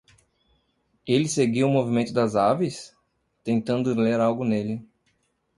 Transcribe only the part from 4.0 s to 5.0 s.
algo nele.